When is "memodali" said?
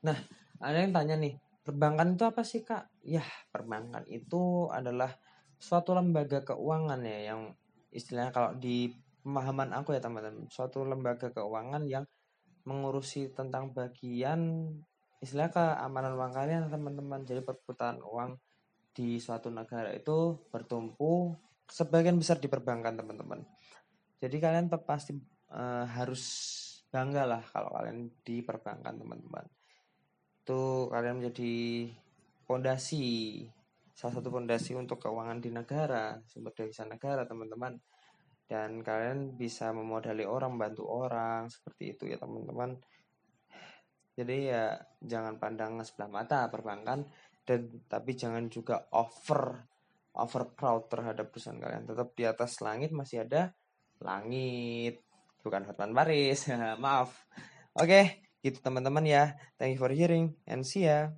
39.70-40.26